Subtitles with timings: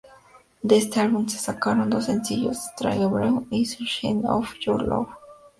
[0.63, 5.09] De este álbum se sacaron dos sencillos: "Strange Brew" y "Sunshine of Your Love".